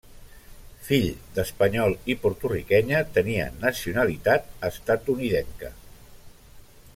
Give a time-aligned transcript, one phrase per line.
[0.85, 1.03] Fill
[1.35, 5.71] d'espanyol i porto-riquenya, tenia nacionalitat estatunidenca.